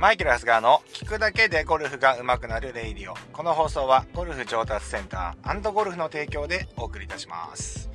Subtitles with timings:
[0.00, 3.14] マイケル・ハスガーの聞くだけでゴルフが上手くなる radio。
[3.34, 7.90] この放送はゴルフ上達センターゴルフの提供でお送りいたします。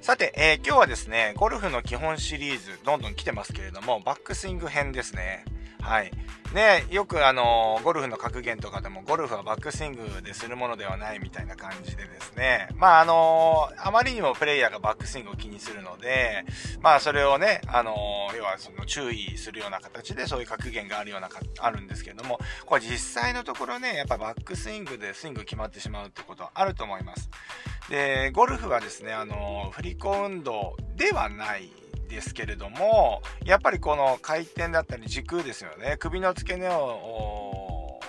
[0.00, 5.44] さて、えー、今日はですね、ゴルフの基本シリーズ、どんどん来てますけれども、バックスイング編ですね。
[5.86, 6.10] はい。
[6.52, 16.44] ね、よくあの、ゴルフの格言とかでも、ゴルフはバックスイングでするものではないみたいな感じでですね、まああの、あまりにもプレイヤーがバックスイングを気にするので、
[16.80, 17.94] まあそれをね、あの、
[18.36, 27.30] 要はその注意するような形でそういう格言があるようなか、あるんですけれども、これ実際のところね、やっぱバックスイングでスイング決まってしまうってことはあると思います。
[27.88, 31.70] で、ゴルフはですね、あの、振り子運動ではない
[32.06, 35.96] ですけれどもやっぱりこの回転だったり軸ですよね。
[35.98, 38.00] 首の付け根を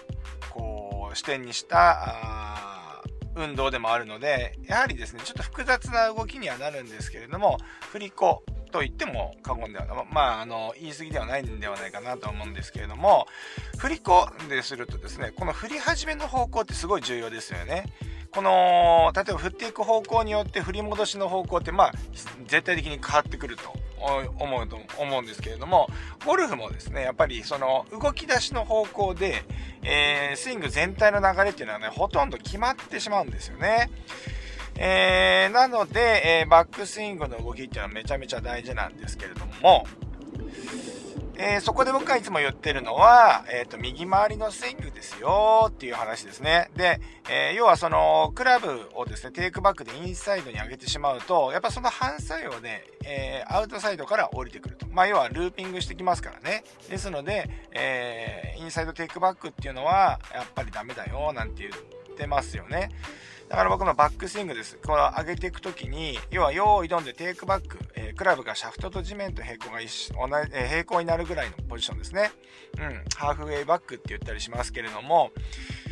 [0.51, 3.03] こう視点にした
[3.35, 7.57] 運動でもあるのでやはりですねちょっと複雑な動きにはなるんですけれども
[7.91, 10.05] 振り子と言っても過言ではない。
[10.11, 13.27] まああの言い過ぎではないんではないかなと思うんですけれども
[13.77, 17.85] 振り子でするとですねこの振り始めの方向ってすごい重要ですよね。
[18.31, 21.93] この例えば振っていく方向によって振り戻しの方向ってまあ
[22.45, 23.73] 絶対的に変わってくると。
[24.39, 25.87] 思うと思うんですけれども
[26.25, 29.43] ゴルフもですねやっぱりその動き出しの方向で、
[29.83, 33.89] えー、スイング全体の流れっていうのはねほとんど決まってしまうんですよね。
[34.79, 39.87] えー、なので、えー、バックスイングの動きっていうのはめちゃめちゃ大事なんですけれども、
[41.39, 46.71] えー、そこで僕がいつも言ってるのは、えっ、ー、と、右回りのスイングですよっていう話ですね。
[46.75, 46.99] で、
[47.29, 54.87] えー、要はその、クラブをですね、テイクバックでインサイドに上げてしまうと、やっぱその反作用で、えアウトサイドから降りてくると。
[54.87, 56.63] まあ、要はルーピングしてきますからね。
[56.89, 61.71] ですので、えインサイドテイクバックっていうのは、やっぱりダメだよ、なんて言
[62.17, 62.89] ってますよね。
[63.47, 64.77] だから僕のバックスイングです。
[64.85, 70.15] この上げていくときに、要は用意どんでテイクバック、えー、クラブがシャフトと地面と平行が一緒、
[70.51, 72.31] えー、平行になるぐらいのポジションですね。
[72.77, 75.31] うん、ハーフウェイバックって言ったりしますけれども、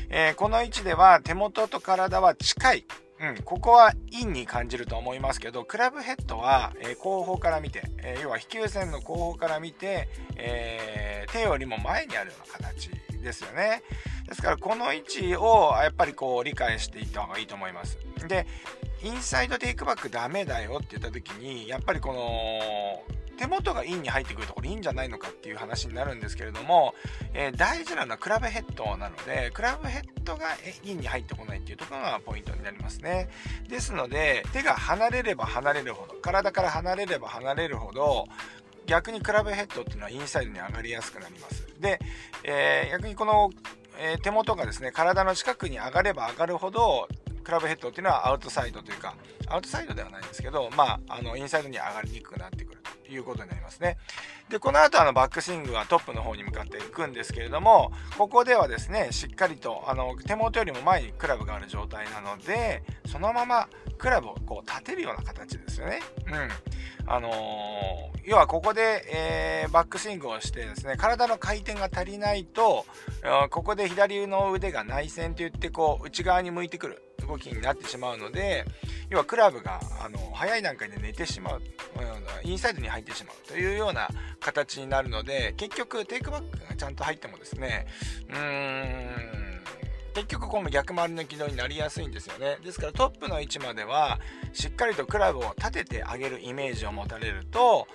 [0.09, 2.85] えー、この位置では手元と体は近い。
[3.21, 12.89] うん、ここはインに感じると思いますけど、クラブヘッドは、え、後方から見て、え、要は飛球線の後方から見て、えー、手よりも前にあるような形
[13.25, 13.83] ですよね。
[14.27, 17.97] ですからこの位置をやっぱりこう理解していった方がいいと思います。
[18.27, 18.47] で、
[19.03, 23.03] インサイドテイクバックダメだよって言った時に、やっぱりこの
[23.37, 26.93] 手元がインに入ってくるところいいんじゃないのかっていう話になるんですけれども、
[27.33, 30.45] えー、大事なのはクラブヘッドなので、クラブヘッドが
[30.83, 33.29] インに入ってこないっていうところがポイントになりますね。
[33.67, 38.25] ですので、手が離れれば離れるほど、体から離れれば離れるほど、
[38.85, 41.65] 逆にクラブヘッドっていうのはインサイドに上がりやすくなります。
[41.79, 41.99] で、
[42.43, 43.49] えー、逆にこの
[43.97, 47.07] えー、手元がですね体の近くに上がれば上がるほど
[47.43, 49.15] クラブヘッドっていうのはアウトサイドというか
[49.47, 52.74] アウトサイドではないんですけどまああのインサイドに上がりにくくなってくる
[53.09, 53.97] いうことになりますね。
[54.49, 63.67] でこの後あのバックスイングはトップの方に向かっていくんですけれどもここではですねしっかりとあの手元よりも前にクラブがある状態なのでそのまま
[63.97, 66.01] クラブをこう立てるような形ですよね。
[66.27, 66.49] うん。
[67.07, 69.05] あのー、要はここで、
[69.63, 72.85] えー、バックスイングをしてですね体の回転が足りないと
[73.51, 77.01] ここで左の腕が内旋といってこう内側に向いてくる。
[77.25, 78.65] 動きになってしまうので
[79.09, 81.61] 要はクラブがあの早い段階で寝てしまう
[82.43, 84.09] インサイドに入ってしまうというような
[84.39, 87.87] 形になるので結局テイクバックがちゃんと入ってもですね
[88.29, 89.55] うーん
[90.15, 92.57] 結局この逆回りの軌道になりやすいんですよね。
[92.63, 94.21] ですからトップの位置までは
[94.53, 97.85] しっかりとクラブを立ててあげるイメージを持たれると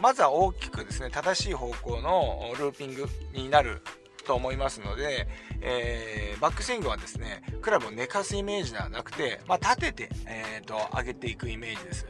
[0.00, 3.82] まずは大きくですね正しい方向のルーピングになる
[4.30, 5.26] と思いますので、
[5.60, 12.06] えー、バックスイングはですねクラブを寝かすイメージではなくて、まあ、立てて、えーと、上げていくイメージです、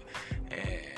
[0.51, 0.95] え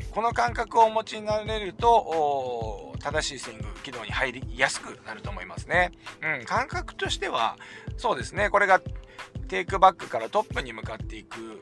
[0.00, 5.90] ー、この感覚をお持ちになれると正しいスイング軌道に入りやすくなると思いますね。
[6.22, 7.58] うん、感覚としては
[7.98, 8.80] そうですねこれが
[9.48, 11.60] テイクバックからトップに向かっていく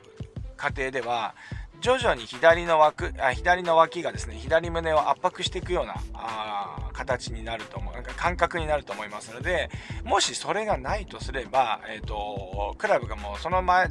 [0.56, 1.34] 過程では
[1.81, 9.71] 徐々に左の枠あ左の脇がですね左胸を圧迫していくようなあ形になると思うなんか感覚になると思いますので
[10.04, 13.89] もしそれがないとすれば、えーと、クラブがもうその前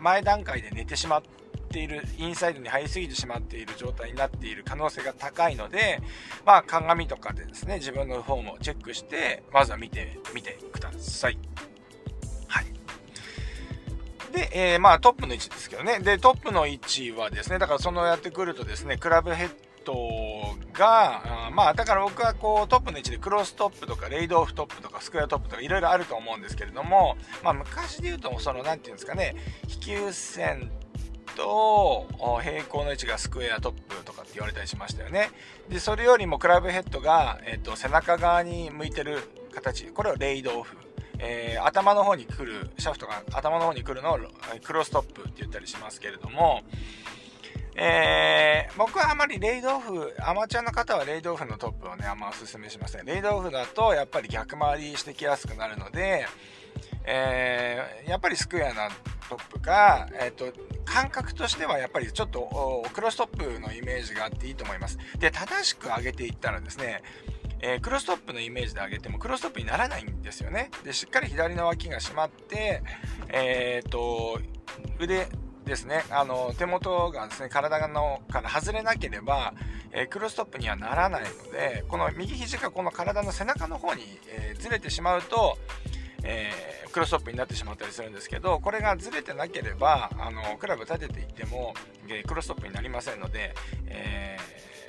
[0.00, 1.46] 前段階で寝てしまって
[1.76, 6.00] ているインサイドに入りすぎてしまっている状態になっている可能性が高いので、
[6.46, 11.28] まあ、鏡とかでですね自分のフォームをチェックしてまずは見てみてくださ。
[11.28, 11.38] い。
[14.36, 15.98] で、えー、まあトップの位置ですけどね。
[16.00, 19.50] で、トップの位置はですね、だからそのやってくるとですね、クラブヘッ
[19.86, 19.94] ド
[20.74, 29.36] が、まあだから僕はこうトップの位置でクロストップとかレイドオフトップとかスクエアトップとかいろいろあると思うんですけれども、まあ昔で言うとその何て言うんですかね、
[29.68, 30.70] 飛球線
[31.34, 32.06] と
[32.42, 35.30] 平行の位置がスクエアトップとかって言われたりしましたよね。
[35.70, 39.20] で、それよりもクラブヘッドが、えっ、と、背中側に向いてる
[39.54, 40.76] 形、これをレイドオフ。
[41.18, 44.18] えー、頭の方に来る、シャフトが頭の方に来るのを
[44.62, 46.62] クロストップって言ったりしますけれども、
[47.78, 53.04] えー、僕はあまりレイドオフ、アマチュアの方はレイドオフのトップをね、あんまおすすめしません。
[53.04, 56.26] レイドオフだとやっぱり逆回りしてきやすくなるので、
[57.04, 58.88] えー、やっぱりスクエアな
[59.28, 60.52] トップか、えっ、ー、と、
[60.84, 64.98] 感覚としてはやっぱりちょっとクロストップのイメージがあっていいと思います。
[65.18, 67.02] で、正しく上げていったらですね、
[67.60, 70.70] えー、クロストップのイメージで上げてもクロストップにならないんですよね。
[70.84, 72.82] で、しっかり左の脇が締まって、
[73.28, 74.40] えっ、と、
[74.98, 75.28] 腕、
[75.66, 79.52] ですね、あの、手元がですね、体のから外れなければ、
[79.90, 85.58] えー、クロストップにはならないので、この右肘がこの体の背中の方に、えー、ずれてしまうと、
[86.22, 91.74] えー、クロストップになってしまったりするんですけど、これがずれてなければ、あの、クラブ立てていっても、
[92.08, 93.52] えクロストップになりませんので、
[93.86, 94.38] え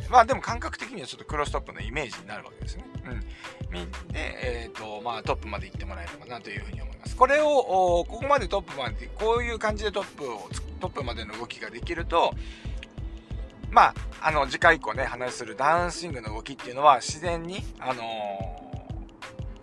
[0.10, 2.86] まあでも感覚的にはちょっとクロストップのイメージになるわけですね。
[3.06, 4.12] うん。
[4.12, 7.16] で、えっ、と、まあトップまで行ってもらえればなというふうに思います。
[7.16, 10.50] これを、ここまでトップまで、こういう感じでトップを、
[10.80, 12.34] トップまでの動きができると、
[13.70, 18.04] まあ、あの、次回以降ね、話するダウンスイングの動きっていうのは自然に、あの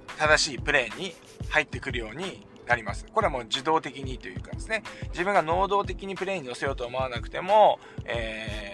[0.09, 1.15] ー、正しいプレーに
[1.49, 3.07] 入ってくるようになります。
[3.13, 8.74] これはもう自動的にというかですね、自分が能動的にプレーに乗せようと思わなくても、え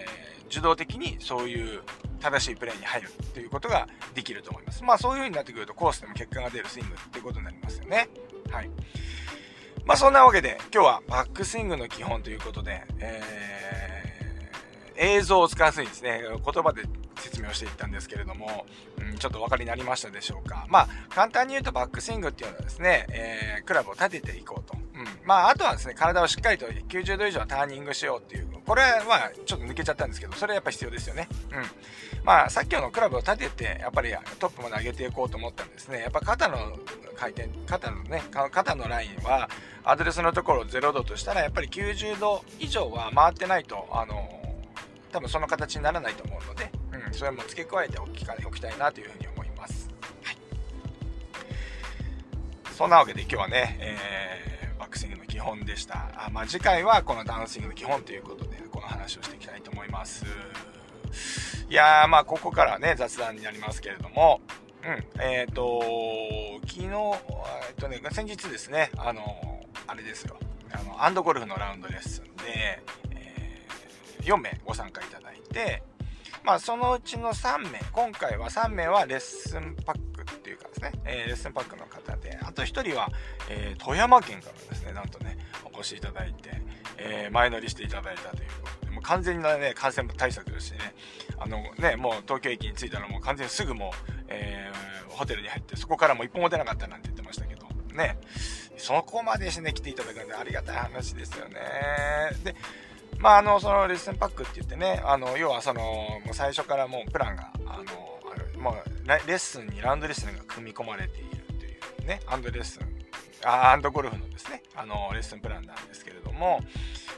[0.51, 1.81] 受動的にそういう
[2.19, 4.83] 正しいプレーに入るということができると思います。
[4.83, 8.09] まあそういう風になってくるとコースでも結果が出るスイングっていうことになりますよね。
[8.51, 8.69] はい。
[9.85, 16.83] まあそんなわけで今日はバックスイングの基本ということで、えー、映像を使わずにですね、言葉で
[17.15, 18.65] 説明をしていったんですけれども、
[18.99, 20.65] うん、ちょっとお分かりになりましたでしょうか。
[20.69, 24.77] まあ簡単に言うとバックスイングっていうのはですね、えー、クラブを立てていこうと。
[24.77, 25.05] うん。
[25.25, 31.27] まああとはですね、体をしっかりと90度以上ターニングしようっていう、これはちょっと抜けちゃったんですけど、それはやっぱ必要ですよね。
[31.51, 32.23] うん。
[32.23, 35.99] まあさっきのクラブを立てて、やっぱりトップまで上げていこうと思ったんですね。
[36.01, 36.77] やっぱ肩の
[37.15, 39.49] 回転、肩のね、肩のラインは、
[39.83, 44.41] アドレスのところ0度としたら、やっぱり90度以上は回ってないと、あの、
[45.11, 46.71] 多分その形にならないと思うので、
[47.07, 49.89] うん、それも付け加えておきおきたいなというふうに思います。
[50.23, 50.37] はい。
[52.75, 56.11] そんなわけで今日はね、えー、バックスイングの基本でした。
[56.15, 58.50] あまあ、次回はこのダウンスイングの基本ということで、
[58.81, 60.25] の話をしていきたいと思います。
[61.69, 64.41] いやー、まあ、ここからね、雑談になりますけれども、
[64.83, 65.81] うん、えっ、ー、と、
[66.67, 70.37] 昨日、えっ、とね、先日ですね、あの、あれですよ、
[70.71, 72.81] あの、アンドゴルフのラウンドレッスンで、
[73.11, 75.83] えー、4名ご参加いただいて、
[76.43, 83.09] まあ、そのうちの3名、今回は3名はレッスンパックっていうかですね、えー、レッスンパックの方で、あと1人は、
[83.49, 86.61] えー、富山県からですね、なんとね、お越しいただいて、
[86.97, 88.70] えー、前乗りしていただいたというこ、
[89.01, 90.79] う完全なね、感染対策ですしね、
[91.37, 97.65] あのね、もう東京駅に着いたらもう完全にすぐもう、えー、ホテルに入って、そこからもう一歩も出なかったなんて言ってましたけど、
[97.95, 98.17] ね、
[98.77, 101.59] そこまでしてね、来ていただくんでありがたい話ですよね。
[102.43, 102.55] で、
[103.19, 107.83] まあ、あの、そのレッスンパックって言ってね、あの、要はその、もう最初からもうプランが、あの、
[108.31, 108.73] ある、まあ、
[109.27, 112.83] レッスンにラウンドレッスンが組み込まれているというね、アンドレッスン、
[113.45, 116.61] あアンドゴルフのですね、あの、レッスンプランなんですけれども、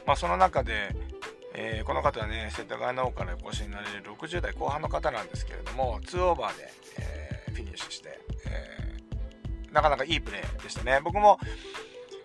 [0.06, 0.94] まあ、その中で、
[1.56, 11.00] えー、この方はね、世田谷の方からお越しになれる60代後半の方なんですけれども、2オーバーで、えー、フィニッシュして、えー、なかなかいいプレーでしたね。
[11.02, 11.38] 僕も、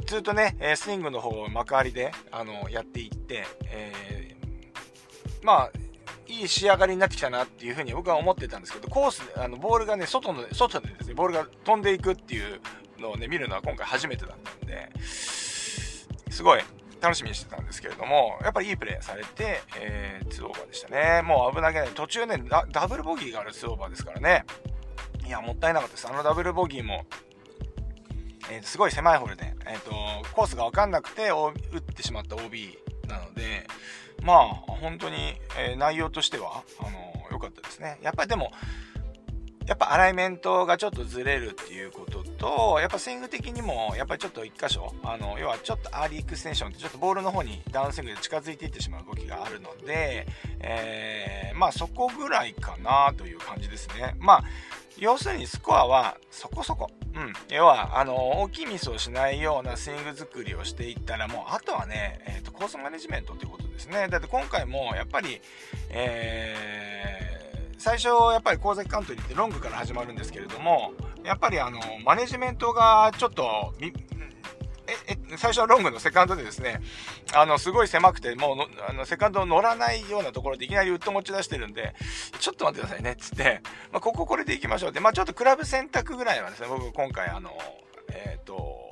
[0.07, 5.71] ずっとね、スイングの方を幕張で、あの、やっていって、えー、まあ、
[6.27, 12.59] いい仕上がりになってきたなっていうふうに僕は思ってたんですけど、コースで、あの、ボールがね、外の、外でですね、ボールが飛んでいくっていう
[13.00, 16.62] のをね、見るのは今回初めてだったんで、すごい
[17.01, 21.22] 楽しみにしてたんですけれども、やっぱりいいプレーされて、えー、2オーバーでしたね。
[21.24, 21.89] もう危なげない。
[21.89, 24.46] 途中ねダ、ブルボギーがある2オーバーですからね。
[25.25, 26.08] いや、もったいなかったです。
[26.08, 27.06] あのダブルボギーも、
[28.51, 29.91] えー、すごい狭いホールで、えーと、
[30.34, 32.77] コースが分かんなくて打ってしまった OB
[33.08, 33.68] なので、
[34.24, 38.00] まあ、本当に、えー、内容としてはあの良、かったですね。
[38.01, 38.51] やっぱりでも、
[39.68, 50.25] やっぱアライメントがちょっとずれるっていうことと、やっぱスイング的にも、やっぱりちょっと一箇所、あの、要はちょっとアーリーエクステンションってちょっとボールの方にダウンスイングで近づいていってしまう動きがあるので、
[50.62, 54.15] えー、まあそこぐらいかなという感じですね。
[54.19, 54.43] まあ、
[54.98, 56.89] 要するにスコアはそこそこ。
[57.15, 57.34] うん。
[57.50, 64.08] 要は、あの、大きいミスをしないようなスイング作りをしていったら、もう、あとはね、え、ー、と、コースマネジメントっていうことですね。
[64.10, 65.41] だって今回も、やっぱり、
[65.89, 67.18] えー、
[67.79, 70.91] 最初、やっぱり神崎カントリーってロングから始まるんですけれども、
[71.24, 73.88] やっぱりあの、マネジメントがちょっと、え、
[75.07, 76.81] え、最初のロングのセカンドでですね、
[77.33, 81.95] あの、すごい狭くて、もうの、あの、セカンド乗らないようなところでいきなりウッド持ち出してるんで、
[82.39, 87.51] ちょっと待ってくださいね、つって、まあ、こここれで行きましょうって、まあ、ちょっとクラブ選択ぐらいはですね、僕今回あの、
[88.09, 88.89] えっ、ー、と、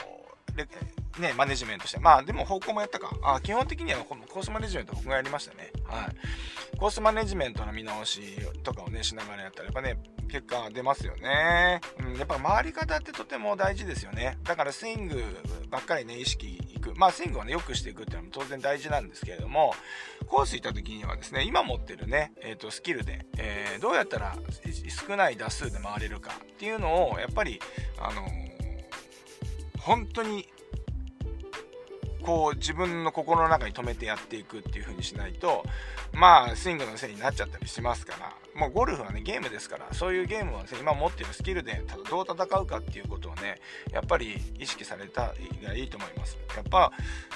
[1.19, 1.99] ね、マネジメントして。
[1.99, 3.11] まあ、でも方向もやったか。
[3.23, 5.71] あ基本的にはこのコースマネジメント僕がやりましたね。
[5.85, 6.77] はい。
[6.77, 8.21] コースマネジメントの見直し
[8.63, 9.97] とかをね、しながらやったら、やっぱね、
[10.29, 11.81] 結果出ますよね。
[11.99, 14.37] うん、やっぱ回り方ってとても大事ですよね。
[14.43, 15.21] だからスイング
[15.69, 16.93] ばっかりね、意識いく。
[16.95, 19.73] まあ、スイングをね、良くしていくっていうのも当然大事なんですけれども、
[20.27, 24.35] コース行った時にはですね、今持ってるね、えっ、ー、と、スキルで、えー、どうやったら
[25.07, 27.59] 少ない打数で回れるかっていうのを、やっぱり、
[27.99, 28.46] あのー、
[29.87, 30.45] 本当に
[32.21, 35.63] こう自分の心の中に留めてやっていくっていう風にしないと
[36.11, 38.33] まあスイングのせいになっちゃったりしますから。
[38.57, 39.87] もうゴルフはねゲームですから。
[39.93, 46.37] そういうゲームを、ね、今持ってるスキルでただどう戦うかっていうことをねやっぱり意識されたがいいと思います。
[46.55, 46.91] やっぱ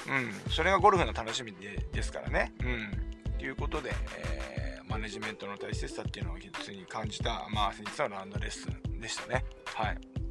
[0.08, 2.52] うんそれがゴルフの楽しみでですからね。
[2.60, 3.38] うん。
[3.38, 9.44] ということで、えー、マネジメントの大切さっていうのを実に感じたまあ先日のラウンドレッスンでしたね。
[9.74, 10.21] はい。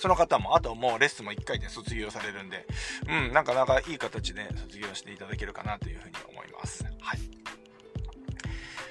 [0.00, 2.66] その方も、あともうレッスンも1回で卒業されるんで、
[3.06, 6.84] うん、なかなかいい形で卒業していただけるかなというふうに思います。
[7.00, 7.20] はい。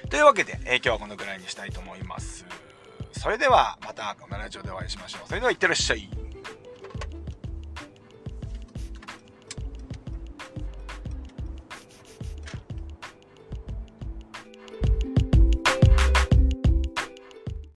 [0.08, 2.46] というわけで、えー、今日はこのぐらいにしたいと思います。
[3.10, 5.26] それでは、またこのラジオでお会いしましょう。
[5.26, 6.08] それでは、いってらっしゃい。